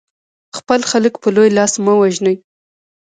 خپل 0.57 0.79
خلک 0.91 1.13
په 1.23 1.29
لوی 1.35 1.49
لاس 1.57 1.73
مه 1.85 1.93
وژنئ. 1.99 2.35